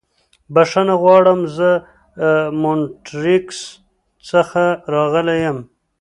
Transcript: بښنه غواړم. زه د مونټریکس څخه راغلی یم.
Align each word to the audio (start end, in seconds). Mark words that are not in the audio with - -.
بښنه 0.53 0.95
غواړم. 1.01 1.39
زه 1.57 1.69
د 1.81 1.83
مونټریکس 2.61 3.59
څخه 4.29 4.63
راغلی 4.93 5.37
یم. 5.45 5.59